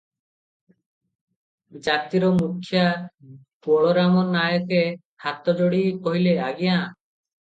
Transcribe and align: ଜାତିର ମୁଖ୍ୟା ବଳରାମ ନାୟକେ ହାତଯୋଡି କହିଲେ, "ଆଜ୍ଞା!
ଜାତିର 1.87 2.29
ମୁଖ୍ୟା 2.37 2.85
ବଳରାମ 3.67 4.23
ନାୟକେ 4.31 4.81
ହାତଯୋଡି 5.27 5.83
କହିଲେ, 6.09 6.35
"ଆଜ୍ଞା! 6.49 6.79